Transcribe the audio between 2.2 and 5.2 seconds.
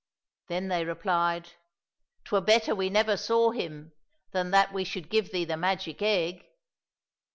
'Twere better we never saw him than that we should